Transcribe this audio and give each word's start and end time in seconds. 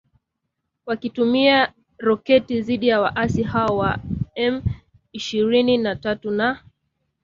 Wakitumia 0.85 1.73
roketi 1.97 2.61
dhidi 2.61 2.87
ya 2.87 3.01
waasi 3.01 3.43
hao 3.43 3.77
wa 3.77 3.97
M 4.35 4.61
ishirini 5.13 5.77
na 5.77 5.95
tatu 5.95 6.31
na 6.31 6.63